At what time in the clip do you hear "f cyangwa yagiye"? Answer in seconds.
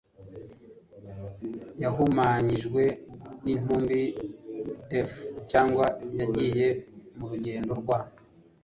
5.07-6.67